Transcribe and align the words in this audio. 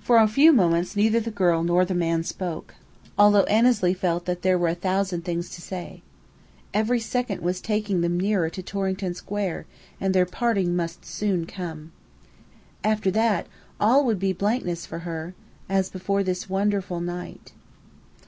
For 0.00 0.16
a 0.18 0.26
few 0.26 0.52
moments 0.52 0.96
neither 0.96 1.20
the 1.20 1.30
girl 1.30 1.62
nor 1.62 1.84
the 1.84 1.94
man 1.94 2.24
spoke, 2.24 2.74
although 3.16 3.44
Annesley 3.44 3.94
felt 3.94 4.24
that 4.24 4.42
there 4.42 4.58
were 4.58 4.66
a 4.66 4.74
thousand 4.74 5.24
things 5.24 5.48
to 5.50 5.62
say. 5.62 6.02
Every 6.74 6.98
second 6.98 7.40
was 7.40 7.60
taking 7.60 8.00
them 8.00 8.18
nearer 8.18 8.50
to 8.50 8.62
Torrington 8.64 9.14
Square; 9.14 9.66
and 10.00 10.12
their 10.12 10.26
parting 10.26 10.74
must 10.74 11.02
come 11.02 11.08
soon. 11.08 11.92
After 12.82 13.12
that, 13.12 13.46
all 13.78 14.04
would 14.04 14.18
be 14.18 14.32
blankness 14.32 14.86
for 14.86 14.98
her, 15.06 15.34
as 15.68 15.88
before 15.88 16.24
this 16.24 16.50
wonderful 16.50 17.00
night. 17.00 17.52